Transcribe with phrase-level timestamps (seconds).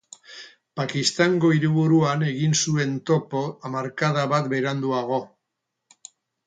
[0.79, 5.25] Pakistango hiriburuan egin zuten topo hamarkada bat beranduago.